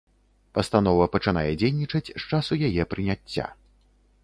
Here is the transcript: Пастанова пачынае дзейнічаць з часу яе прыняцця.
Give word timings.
Пастанова 0.57 1.05
пачынае 1.15 1.51
дзейнічаць 1.61 2.03
з 2.09 2.25
часу 2.31 2.53
яе 2.71 2.83
прыняцця. 2.95 3.45